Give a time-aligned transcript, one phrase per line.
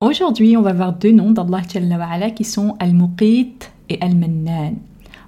[0.00, 3.56] Aujourd'hui, on va voir deux noms d'Allah Jalla wa qui sont Al-Muqit
[3.88, 4.76] et Al-Mannan.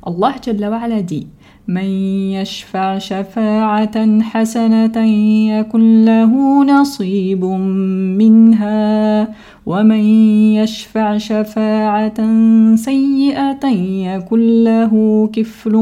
[0.05, 1.27] Allah Jalla wa dit
[1.69, 1.85] من
[2.39, 4.99] يشفع شفاعة حسنة
[5.59, 7.45] يكن له نصيب
[8.21, 9.29] منها
[9.67, 10.05] ومن
[10.59, 12.19] يشفع شفاعة
[12.77, 13.67] سيئة
[14.15, 14.93] يكن له
[15.33, 15.73] كفل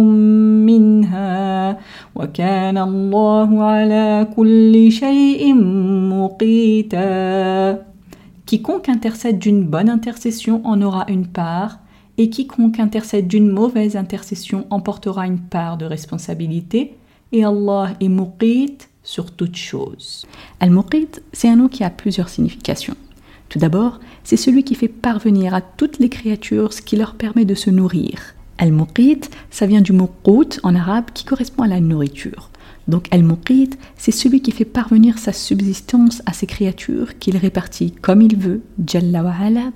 [0.68, 1.78] منها.
[2.14, 5.54] وكان الله على كل شيء
[6.14, 7.78] مقيتا.
[8.46, 11.83] Quiconque intercède d'une bonne intercession en aura une part.
[12.18, 16.96] Et quiconque intercède d'une mauvaise intercession emportera une part de responsabilité,
[17.32, 20.26] et Allah est muqit sur toute chose.
[20.60, 22.96] Al-Muqit, c'est un nom qui a plusieurs significations.
[23.48, 27.44] Tout d'abord, c'est celui qui fait parvenir à toutes les créatures ce qui leur permet
[27.44, 28.34] de se nourrir.
[28.58, 32.50] Al-Muqit, ça vient du mot qut en arabe qui correspond à la nourriture.
[32.88, 38.22] Donc Al-Muqit, c'est celui qui fait parvenir sa subsistance à ces créatures qu'il répartit comme
[38.22, 39.24] il veut, Jalla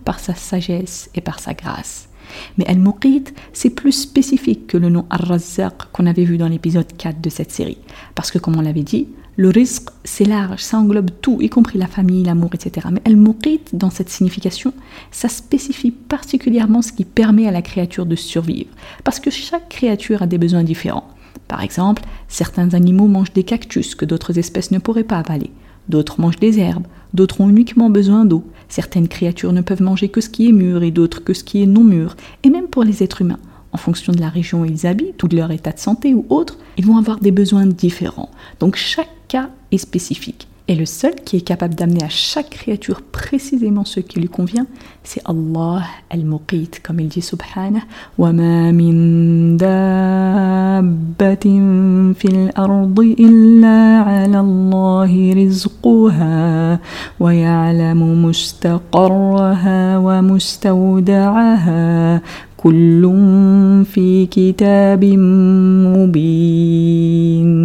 [0.05, 2.08] par sa sagesse et par sa grâce.
[2.57, 7.21] Mais Al-Muqit, c'est plus spécifique que le nom Ar-Razzaq qu'on avait vu dans l'épisode 4
[7.21, 7.79] de cette série.
[8.15, 11.79] Parce que, comme on l'avait dit, le risque, c'est large, ça englobe tout, y compris
[11.79, 12.89] la famille, l'amour, etc.
[12.91, 14.73] Mais Al-Muqit, dans cette signification,
[15.13, 18.71] ça spécifie particulièrement ce qui permet à la créature de survivre.
[19.05, 21.09] Parce que chaque créature a des besoins différents.
[21.47, 25.51] Par exemple, certains animaux mangent des cactus que d'autres espèces ne pourraient pas avaler.
[25.89, 28.45] D'autres mangent des herbes, d'autres ont uniquement besoin d'eau.
[28.69, 31.63] Certaines créatures ne peuvent manger que ce qui est mûr et d'autres que ce qui
[31.63, 32.17] est non mûr.
[32.43, 33.39] Et même pour les êtres humains,
[33.73, 36.27] en fonction de la région où ils habitent ou de leur état de santé ou
[36.29, 38.31] autre, ils vont avoir des besoins différents.
[38.61, 40.48] Donc chaque cas est spécifique.
[40.71, 44.67] Et le seul qui est capable d'amener à chaque créature précisément ce qui lui convient,
[45.03, 47.85] c'est Allah al-Muqit, comme il dit subhanah,
[48.19, 51.47] وَمَا مِن دَابَّةٍ
[52.19, 56.79] فِي الْأَرْضِ إِلَّا عَلَى اللَّهِ رِزْقُهَا
[57.21, 61.73] وَيَعْلَمُ مُسْتَقَرَّهَا وَمُسْتَوْدَعَهَا
[62.57, 63.03] كُلٌّ
[63.93, 65.05] فِي كِتَابٍ
[65.97, 67.58] مُبِينٍ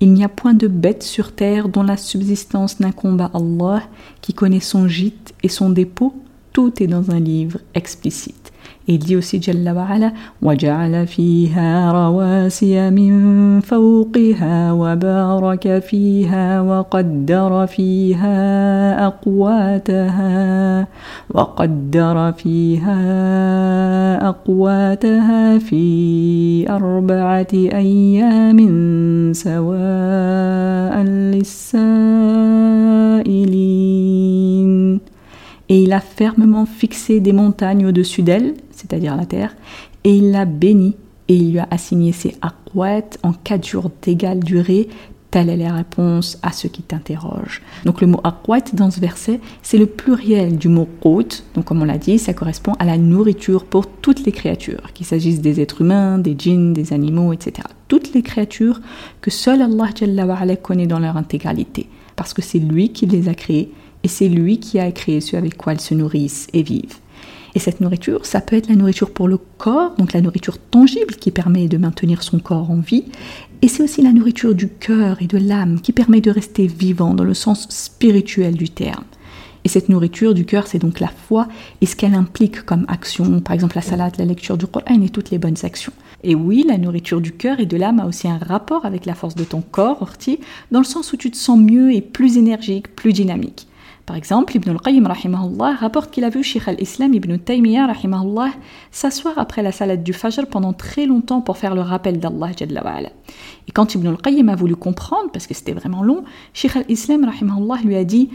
[0.00, 3.82] il n'y a point de bête sur terre dont la subsistance n'incombe à Allah,
[4.20, 6.14] qui connaît son gîte et son dépôt,
[6.52, 8.52] tout est dans un livre explicite.
[8.86, 13.12] Jalla wa ala وَجَعَلَ فِيهَا رَوَاسِيَ مِن
[13.60, 18.36] فَوْقِهَا وَبَارَكَ فِيهَا وَقَدَّرَ فِيهَا
[19.06, 20.86] أَقْوَاتَهَا
[21.34, 23.02] وَقَدَّرَ فِيهَا
[24.28, 25.86] أَقْوَاتَهَا فِي
[26.70, 28.58] أَرْبَعَةِ أَيَّامٍ
[29.32, 30.94] سَوَاءً
[31.34, 32.85] لِلسَّائِلِينَ
[35.68, 39.56] Et il a fermement fixé des montagnes au-dessus d'elle, c'est-à-dire la terre,
[40.04, 40.96] et il l'a bénie,
[41.28, 44.88] et il lui a assigné ses akwat en quatre jours d'égale durée.
[45.32, 47.60] Telle est la réponse à ceux qui t'interrogent.
[47.84, 51.42] Donc le mot akwat dans ce verset, c'est le pluriel du mot qut.
[51.54, 55.04] Donc comme on l'a dit, ça correspond à la nourriture pour toutes les créatures, qu'il
[55.04, 57.66] s'agisse des êtres humains, des djinns, des animaux, etc.
[57.88, 58.80] Toutes les créatures
[59.20, 63.72] que seul Allah connaît dans leur intégralité, parce que c'est lui qui les a créées
[64.06, 66.98] et c'est lui qui a créé ceux avec quoi elles se nourrissent et vivent.
[67.56, 71.16] Et cette nourriture, ça peut être la nourriture pour le corps, donc la nourriture tangible
[71.16, 73.06] qui permet de maintenir son corps en vie,
[73.62, 77.14] et c'est aussi la nourriture du cœur et de l'âme qui permet de rester vivant
[77.14, 79.02] dans le sens spirituel du terme.
[79.64, 81.48] Et cette nourriture du cœur, c'est donc la foi
[81.80, 85.08] et ce qu'elle implique comme action, par exemple la salade, la lecture du Coran et
[85.08, 85.92] toutes les bonnes actions.
[86.22, 89.16] Et oui, la nourriture du cœur et de l'âme a aussi un rapport avec la
[89.16, 90.38] force de ton corps, Orti,
[90.70, 93.66] dans le sens où tu te sens mieux et plus énergique, plus dynamique.
[94.06, 95.08] Par exemple, Ibn al-Qayyim
[95.80, 97.88] rapporte qu'il a vu Sheikh al-Islam Ibn Taymiyyah
[98.92, 102.50] s'asseoir après la salade du Fajr pendant très longtemps pour faire le rappel d'Allah
[103.66, 106.22] Et quand Ibn al-Qayyim a voulu comprendre, parce que c'était vraiment long,
[106.54, 107.28] Sheikh al-Islam
[107.84, 108.30] lui a dit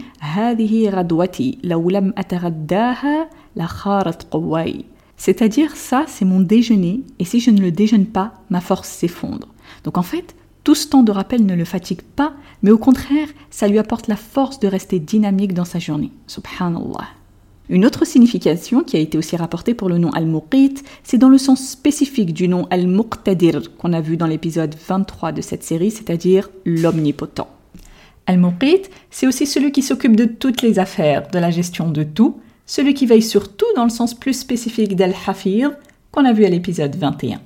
[5.16, 9.48] C'est-à-dire, ça, c'est mon déjeuner, et si je ne le déjeune pas, ma force s'effondre.
[9.84, 13.28] Donc en fait, tout ce temps de rappel ne le fatigue pas, mais au contraire,
[13.50, 16.12] ça lui apporte la force de rester dynamique dans sa journée.
[16.26, 17.08] Subhanallah.
[17.68, 20.74] Une autre signification qui a été aussi rapportée pour le nom Al-Muqit,
[21.04, 25.40] c'est dans le sens spécifique du nom Al-Muqtadir qu'on a vu dans l'épisode 23 de
[25.40, 27.48] cette série, c'est-à-dire l'omnipotent.
[28.26, 32.40] Al-Muqit, c'est aussi celui qui s'occupe de toutes les affaires, de la gestion de tout,
[32.66, 35.72] celui qui veille sur tout dans le sens plus spécifique d'Al-Hafir
[36.10, 37.40] qu'on a vu à l'épisode 21.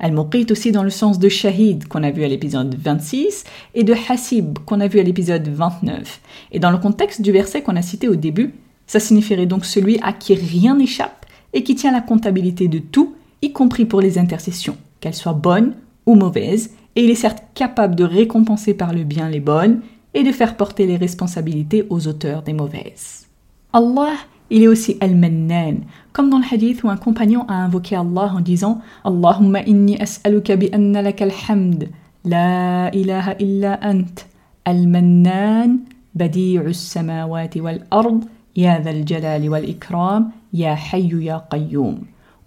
[0.00, 3.44] Al-Muqit aussi dans le sens de Shahid qu'on a vu à l'épisode 26
[3.74, 6.20] et de Hasib qu'on a vu à l'épisode 29.
[6.52, 8.54] Et dans le contexte du verset qu'on a cité au début,
[8.86, 13.14] ça signifierait donc celui à qui rien n'échappe et qui tient la comptabilité de tout,
[13.42, 15.74] y compris pour les intercessions, qu'elles soient bonnes
[16.06, 19.80] ou mauvaises, et il est certes capable de récompenser par le bien les bonnes
[20.14, 23.28] et de faire porter les responsabilités aux auteurs des mauvaises.
[23.72, 24.14] Allah
[24.50, 25.76] il est aussi Al-Mannan,
[26.12, 30.56] comme dans le hadith où un compagnon a invoqué Allah en disant Allahumma inni as'aluka
[30.56, 31.88] bi anna laka al-hamd,
[32.24, 34.26] la ilaha illa ant,
[34.64, 35.78] Al-Mannan,
[36.14, 38.20] badi'u samawati wal-ard,
[38.56, 42.00] ya dhal jalali wal-ikram, ya hayyu ya qayyum.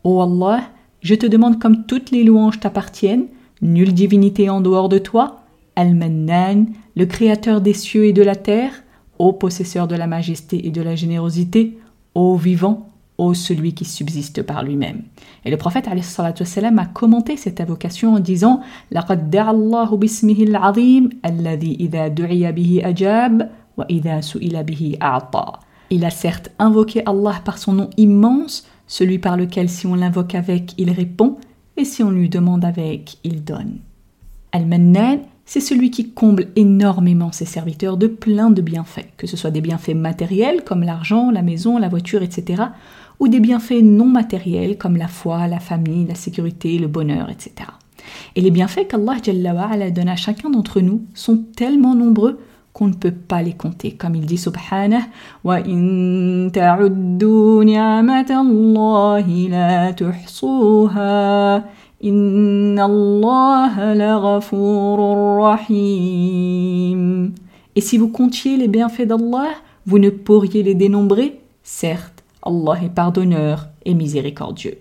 [0.04, 0.64] Ô Allah,
[1.02, 3.28] je te demande comme toutes les louanges t'appartiennent,
[3.62, 5.40] nulle divinité en dehors de toi,
[5.76, 6.66] Al-Mannan,
[6.96, 8.84] le créateur des cieux et de la terre,
[9.18, 11.78] ô possesseur de la majesté et de la générosité,
[12.15, 12.89] ô vivant,
[13.19, 15.03] ô celui qui subsiste par lui-même.
[15.45, 18.61] Et le prophète والسلام, a commenté cette invocation en disant
[18.93, 25.53] لقد دعا الله باسمه العظيم الذي إذا دعي به أجاب وإذا سئل به أعطى.
[25.91, 30.35] Il a certes invoqué Allah par son nom immense, celui par lequel si on l'invoque
[30.35, 31.39] avec, il répond,
[31.77, 33.79] et si on lui demande avec, il donne.
[34.53, 35.21] Al-Mannan
[35.54, 39.62] c'est celui qui comble énormément ses serviteurs de plein de bienfaits, que ce soit des
[39.62, 42.64] bienfaits matériels comme l'argent, la maison, la voiture, etc.,
[43.20, 47.70] ou des bienfaits non matériels comme la foi, la famille, la sécurité, le bonheur, etc.
[48.36, 52.40] Et les bienfaits qu'Allah donne à chacun d'entre nous sont tellement nombreux
[52.74, 53.92] qu'on ne peut pas les compter.
[53.92, 55.04] Comme il dit subhanah,
[55.44, 56.50] wa in
[59.50, 59.94] la
[62.06, 62.10] et
[67.78, 69.52] si vous comptiez les bienfaits d'Allah,
[69.86, 74.80] vous ne pourriez les dénombrer Certes, Allah est pardonneur et miséricordieux.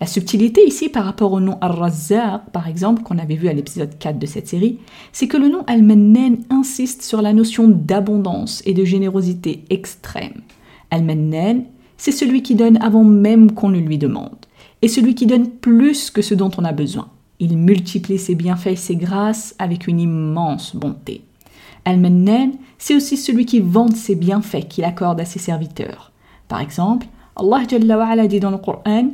[0.00, 3.98] La subtilité ici par rapport au nom Ar-Razzaq, par exemple, qu'on avait vu à l'épisode
[3.98, 4.78] 4 de cette série,
[5.12, 10.40] c'est que le nom Al-Mannan insiste sur la notion d'abondance et de générosité extrême.
[10.90, 11.64] Al-Mannan,
[11.98, 14.46] c'est celui qui donne avant même qu'on ne lui demande
[14.84, 17.08] et celui qui donne plus que ce dont on a besoin.
[17.40, 21.22] Il multiplie ses bienfaits et ses grâces avec une immense bonté.
[21.86, 26.12] Al-Mannan, c'est aussi celui qui vante ses bienfaits qu'il accorde à ses serviteurs.
[26.48, 29.08] Par exemple, Allah dit dans le Coran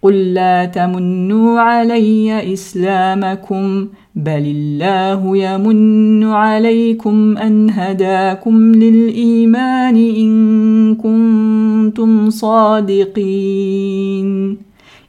[0.06, 14.26] قل لا تمنوا علي إسلامكم بل الله يمن عليكم أن هداكم للإيمان إن كنتم صادقين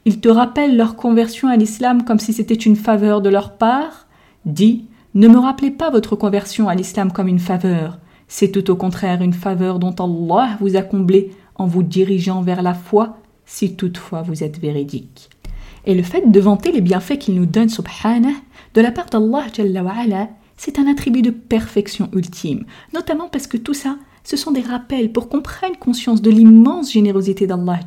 [0.04, 4.06] Ils te rappellent leur conversion à l'islam comme si c'était une faveur de leur part
[4.46, 7.98] Dis, ne me rappelez pas votre conversion à l'islam comme une faveur.
[8.26, 12.62] C'est tout au contraire une faveur dont Allah vous a comblé en vous dirigeant vers
[12.62, 15.29] la foi si toutefois vous êtes véridique.
[15.85, 18.29] Et le fait de vanter les bienfaits qu'il nous donne, subhanah,
[18.73, 19.47] de la part d'Allah,
[20.57, 25.11] c'est un attribut de perfection ultime, notamment parce que tout ça, ce sont des rappels
[25.11, 27.79] pour qu'on prenne conscience de l'immense générosité d'Allah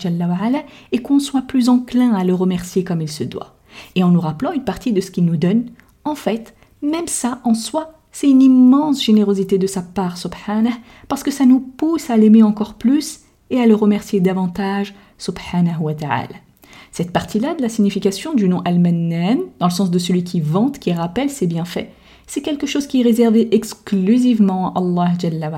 [0.92, 3.56] et qu'on soit plus enclin à le remercier comme il se doit.
[3.94, 5.70] Et en nous rappelant une partie de ce qu'il nous donne,
[6.04, 10.70] en fait, même ça en soi, c'est une immense générosité de sa part, subhanah,
[11.08, 13.20] parce que ça nous pousse à l'aimer encore plus
[13.50, 16.36] et à le remercier davantage subhanahu wa ta'ala.
[16.92, 20.78] Cette partie-là de la signification du nom Al-Mannan, dans le sens de celui qui vante,
[20.78, 21.88] qui rappelle ses bienfaits,
[22.26, 25.50] c'est quelque chose qui est réservé exclusivement à Allah Jalla.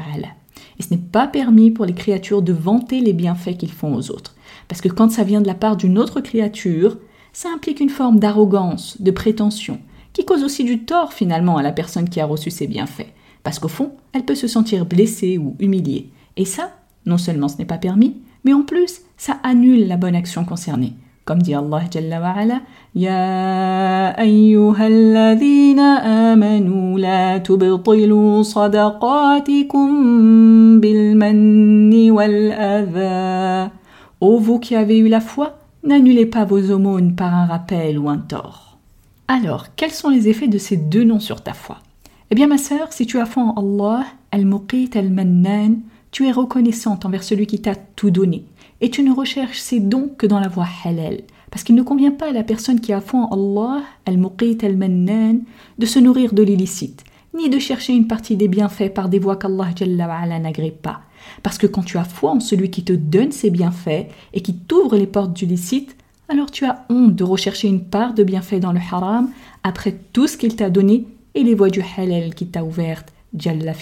[0.78, 4.10] Et ce n'est pas permis pour les créatures de vanter les bienfaits qu'ils font aux
[4.10, 4.34] autres.
[4.68, 6.98] Parce que quand ça vient de la part d'une autre créature,
[7.32, 9.80] ça implique une forme d'arrogance, de prétention,
[10.12, 13.12] qui cause aussi du tort finalement à la personne qui a reçu ces bienfaits.
[13.42, 16.10] Parce qu'au fond, elle peut se sentir blessée ou humiliée.
[16.36, 16.72] Et ça,
[17.06, 20.94] non seulement ce n'est pas permis, mais en plus, ça annule la bonne action concernée.
[21.24, 22.60] Comme dit Allah Jalla wa ala,
[22.94, 32.10] Ya ayyuhalladhina amanu la tubtilu sadaqatikum bil manni.
[34.20, 38.08] Ô vous qui avez eu la foi, n'annulez pas vos aumônes par un rappel ou
[38.08, 38.78] un tort.
[39.28, 41.76] Alors, quels sont les effets de ces deux noms sur ta foi?
[42.30, 47.04] Eh bien, ma sœur, si tu as foi en Allah, Al-Muqit Al-Mannan, tu es reconnaissante
[47.04, 48.44] envers celui qui t'a tout donné
[48.80, 51.20] et tu ne recherches ces dons que dans la voie halal.
[51.50, 55.40] Parce qu'il ne convient pas à la personne qui a foi en Allah, al-muqit al-mannan,
[55.78, 57.04] de se nourrir de l'illicite,
[57.34, 59.72] ni de chercher une partie des bienfaits par des voies qu'Allah
[60.38, 61.00] n'agrée pas.
[61.42, 64.54] Parce que quand tu as foi en celui qui te donne ces bienfaits et qui
[64.54, 65.96] t'ouvre les portes du licite,
[66.28, 69.30] alors tu as honte de rechercher une part de bienfaits dans le haram
[69.62, 73.72] après tout ce qu'il t'a donné et les voies du halal qu'il t'a ouvertes, Jalla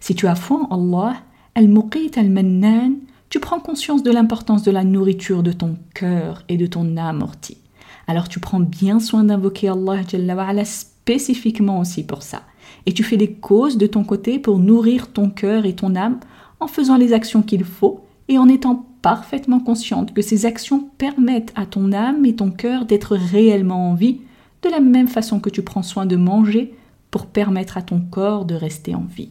[0.00, 1.16] Si tu as foi en Allah,
[1.54, 2.94] al-muqit al-mannan,
[3.28, 7.22] tu prends conscience de l'importance de la nourriture de ton cœur et de ton âme
[7.22, 7.58] ortie.
[8.06, 12.42] Alors tu prends bien soin d'invoquer Allah spécifiquement aussi pour ça.
[12.86, 16.20] Et tu fais des causes de ton côté pour nourrir ton cœur et ton âme
[16.60, 21.52] en faisant les actions qu'il faut et en étant parfaitement consciente que ces actions permettent
[21.54, 24.20] à ton âme et ton cœur d'être réellement en vie,
[24.62, 26.74] de la même façon que tu prends soin de manger
[27.10, 29.30] pour permettre à ton corps de rester en vie.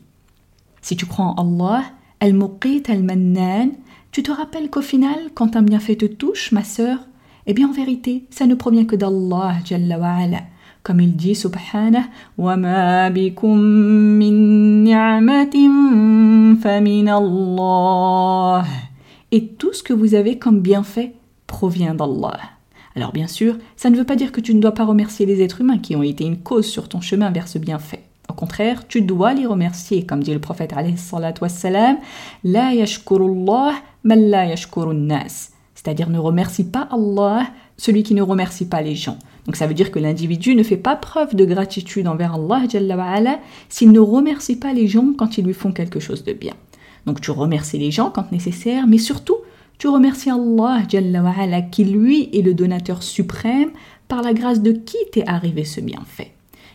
[0.81, 1.83] Si tu crois en Allah,
[2.19, 3.71] Al-Muqit Al-Mannan,
[4.15, 6.99] tu te rappelles qu'au final, quand un bienfait te touche, ma sœur,
[7.47, 9.99] eh bien en vérité, ça ne provient que d'Allah, Jalla.
[10.83, 12.05] Comme il dit, subhanah,
[12.37, 13.25] wa ma min
[14.85, 18.63] ni'matin fa min Allah.
[19.33, 21.11] Et tout ce que vous avez comme bienfait
[21.45, 22.39] provient d'Allah.
[22.95, 25.41] Alors bien sûr, ça ne veut pas dire que tu ne dois pas remercier les
[25.41, 28.03] êtres humains qui ont été une cause sur ton chemin vers ce bienfait.
[28.29, 30.95] Au contraire, tu dois les remercier, comme dit le prophète alayhi
[32.43, 33.73] «La yashkurullah
[35.73, 37.47] c'est-à-dire ne remercie pas Allah,
[37.77, 39.17] celui qui ne remercie pas les gens.
[39.45, 42.63] Donc ça veut dire que l'individu ne fait pas preuve de gratitude envers Allah
[43.69, 46.53] s'il ne remercie pas les gens quand ils lui font quelque chose de bien.
[47.05, 49.37] Donc tu remercies les gens quand nécessaire, mais surtout
[49.77, 50.81] tu remercies Allah
[51.71, 53.69] qui lui est le donateur suprême
[54.07, 56.31] par la grâce de qui t'est arrivé ce bienfait.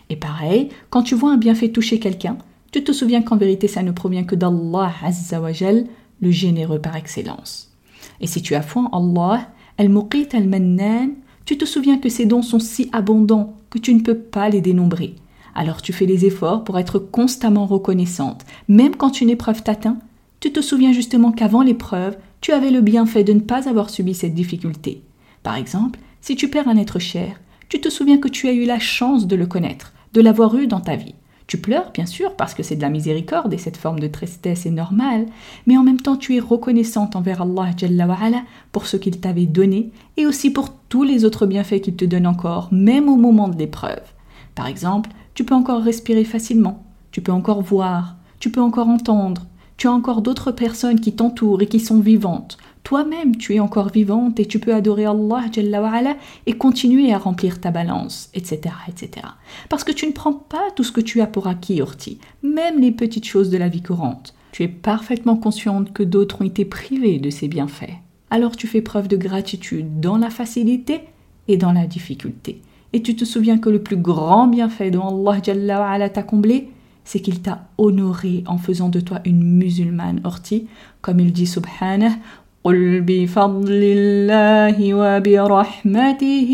[0.08, 2.36] Et pareil, quand tu vois un bienfait toucher quelqu'un,
[2.72, 5.86] tu te souviens qu'en vérité ça ne provient que d'Allah Azzawajal,
[6.20, 7.72] le généreux par excellence.
[8.20, 9.48] Et si tu as foi en Allah,
[9.78, 11.10] Al-Muqit Al-Mannan,
[11.44, 14.60] tu te souviens que ces dons sont si abondants que tu ne peux pas les
[14.60, 15.16] dénombrer.
[15.54, 18.44] Alors tu fais des efforts pour être constamment reconnaissante.
[18.68, 19.98] Même quand une épreuve t'atteint,
[20.40, 24.14] tu te souviens justement qu'avant l'épreuve, tu avais le bienfait de ne pas avoir subi
[24.14, 25.02] cette difficulté.
[25.42, 28.64] Par exemple, si tu perds un être cher, tu te souviens que tu as eu
[28.64, 31.14] la chance de le connaître, de l'avoir eu dans ta vie.
[31.50, 34.66] Tu pleures, bien sûr, parce que c'est de la miséricorde et cette forme de tristesse
[34.66, 35.26] est normale,
[35.66, 40.26] mais en même temps tu es reconnaissante envers Allah pour ce qu'il t'avait donné et
[40.26, 44.12] aussi pour tous les autres bienfaits qu'il te donne encore, même au moment de l'épreuve.
[44.54, 49.42] Par exemple, tu peux encore respirer facilement, tu peux encore voir, tu peux encore entendre,
[49.76, 52.58] tu as encore d'autres personnes qui t'entourent et qui sont vivantes,
[52.90, 57.70] toi-même tu es encore vivante et tu peux adorer Allah et continuer à remplir ta
[57.70, 59.28] balance, etc., etc.
[59.68, 62.80] Parce que tu ne prends pas tout ce que tu as pour acquis, Orti, même
[62.80, 64.34] les petites choses de la vie courante.
[64.50, 67.94] Tu es parfaitement consciente que d'autres ont été privés de ces bienfaits.
[68.28, 71.02] Alors tu fais preuve de gratitude dans la facilité
[71.46, 72.60] et dans la difficulté.
[72.92, 76.70] Et tu te souviens que le plus grand bienfait dont Allah t'a comblé,
[77.04, 80.66] c'est qu'il t'a honoré en faisant de toi une musulmane orti,
[81.02, 82.16] comme il dit subhanah,
[82.65, 86.51] قل بفضل الله وبرحمته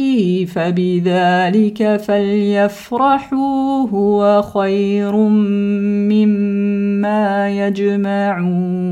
[0.54, 5.16] فبذلك فليفرحوا هو خير
[6.12, 8.92] مما يجمعون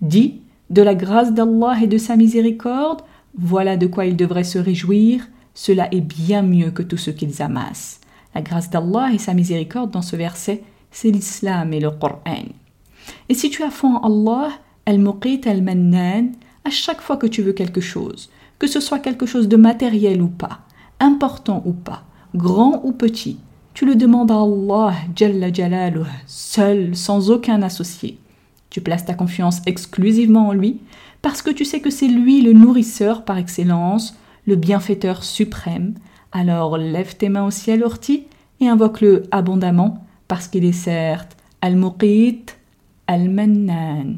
[0.00, 3.02] Dis, de la grâce d'Allah et de sa miséricorde,
[3.36, 7.42] voilà de quoi ils devraient se réjouir, cela est bien mieux que tout ce qu'ils
[7.42, 8.00] amassent.
[8.34, 12.46] La grâce d'Allah et sa miséricorde dans ce verset, c'est l'islam et le Coran.
[13.28, 14.52] Et si tu as foi en Allah,
[14.85, 16.31] Al-Muqit Al-Mannan,
[16.63, 20.21] à chaque fois que tu veux quelque chose, que ce soit quelque chose de matériel
[20.21, 20.59] ou pas,
[20.99, 22.03] important ou pas,
[22.35, 23.37] grand ou petit,
[23.73, 28.19] tu le demandes à Allah Jalla Jalaluh, seul, sans aucun associé.
[28.69, 30.79] Tu places ta confiance exclusivement en lui
[31.21, 34.15] parce que tu sais que c'est lui le nourrisseur par excellence,
[34.47, 35.95] le bienfaiteur suprême.
[36.31, 38.27] Alors lève tes mains au ciel orti
[38.59, 42.45] et invoque-le abondamment parce qu'il est certes Al-Muqit
[43.07, 44.17] Al-Mannan.